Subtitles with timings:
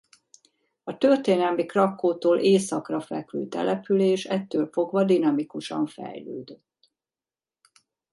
[0.83, 6.91] A történelmi Krakkótól északra fekvő település ettől fogva dinamikusan fejlődött.